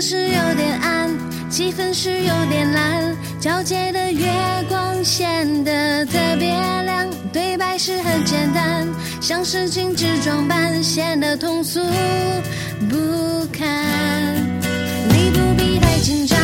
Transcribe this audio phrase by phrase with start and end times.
[0.00, 1.10] 是有点暗
[1.48, 4.26] 气氛是有点蓝皎洁的月
[4.68, 8.86] 光显得特别亮对白是很简单
[9.20, 11.80] 像是精致装扮显得通俗
[12.90, 14.34] 不堪。
[15.08, 16.38] 你不必太紧张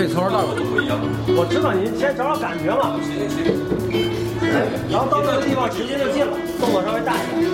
[0.00, 0.98] 这从头到尾都不一样。
[1.36, 2.98] 我知道，您先找找感觉嘛。
[3.04, 4.08] 行行行，
[4.90, 7.50] 然后到那个地方直接就进了，动作稍微大一点。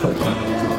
[0.00, 0.71] 哈哈！